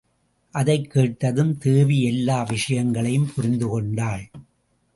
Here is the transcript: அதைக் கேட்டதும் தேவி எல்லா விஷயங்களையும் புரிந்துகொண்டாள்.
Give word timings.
அதைக் 0.51 0.91
கேட்டதும் 0.91 1.57
தேவி 1.57 2.03
எல்லா 2.03 2.43
விஷயங்களையும் 2.43 3.29
புரிந்துகொண்டாள். 3.37 4.31